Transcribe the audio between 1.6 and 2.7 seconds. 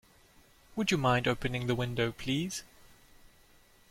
the window, please?